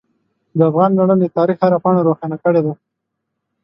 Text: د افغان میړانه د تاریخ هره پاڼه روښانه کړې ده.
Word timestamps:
د 0.57 0.59
افغان 0.69 0.91
میړانه 0.97 1.15
د 1.19 1.25
تاریخ 1.37 1.57
هره 1.61 1.77
پاڼه 1.83 2.01
روښانه 2.07 2.37
کړې 2.43 2.61
ده. 2.65 2.73